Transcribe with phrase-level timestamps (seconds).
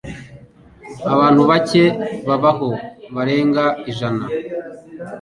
[1.13, 1.83] Abantu bake
[2.27, 2.69] babaho
[3.15, 4.25] barenga ijana.